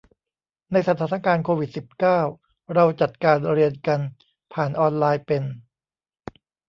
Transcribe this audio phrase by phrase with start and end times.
[0.71, 2.19] ในสถานการณ์โควิดสิบเก้า
[2.73, 3.99] เราจัดการเรียนกัน
[4.53, 5.43] ผ่านออนไลน์เป็น